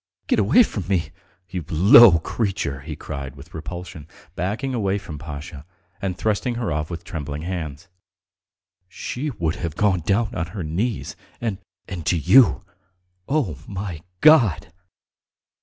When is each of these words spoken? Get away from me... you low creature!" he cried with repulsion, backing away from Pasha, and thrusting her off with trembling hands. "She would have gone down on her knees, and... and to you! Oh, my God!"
Get 0.25 0.39
away 0.39 0.63
from 0.63 0.87
me... 0.87 1.11
you 1.51 1.63
low 1.69 2.17
creature!" 2.17 2.79
he 2.79 2.95
cried 2.95 3.35
with 3.35 3.53
repulsion, 3.53 4.07
backing 4.35 4.73
away 4.73 4.97
from 4.97 5.19
Pasha, 5.19 5.63
and 6.01 6.17
thrusting 6.17 6.55
her 6.55 6.71
off 6.71 6.89
with 6.89 7.03
trembling 7.03 7.43
hands. 7.43 7.87
"She 8.89 9.29
would 9.29 9.57
have 9.57 9.75
gone 9.75 9.99
down 9.99 10.33
on 10.33 10.47
her 10.57 10.63
knees, 10.63 11.15
and... 11.39 11.59
and 11.87 12.03
to 12.07 12.17
you! 12.17 12.63
Oh, 13.29 13.59
my 13.67 14.01
God!" 14.21 14.73